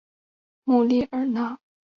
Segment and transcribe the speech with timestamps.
[0.63, 1.59] 穆列尔讷。